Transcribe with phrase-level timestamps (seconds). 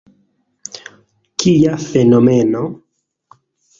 [1.43, 2.65] Kia fenomeno!